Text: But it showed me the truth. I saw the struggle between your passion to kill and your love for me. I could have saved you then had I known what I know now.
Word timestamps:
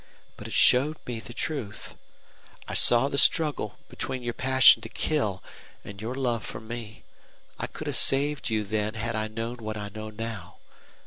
But 0.35 0.47
it 0.47 0.53
showed 0.55 0.97
me 1.05 1.19
the 1.19 1.31
truth. 1.31 1.93
I 2.67 2.73
saw 2.73 3.07
the 3.07 3.19
struggle 3.19 3.75
between 3.87 4.23
your 4.23 4.33
passion 4.33 4.81
to 4.81 4.89
kill 4.89 5.43
and 5.83 6.01
your 6.01 6.15
love 6.15 6.43
for 6.43 6.59
me. 6.59 7.03
I 7.59 7.67
could 7.67 7.85
have 7.85 7.95
saved 7.95 8.49
you 8.49 8.63
then 8.63 8.95
had 8.95 9.15
I 9.15 9.27
known 9.27 9.57
what 9.57 9.77
I 9.77 9.89
know 9.93 10.09
now. 10.09 10.57